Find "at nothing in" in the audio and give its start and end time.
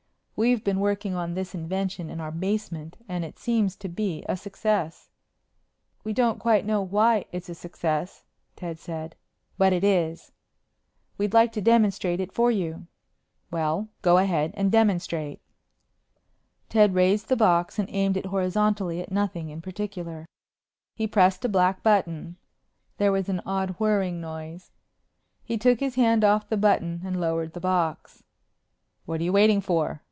18.99-19.61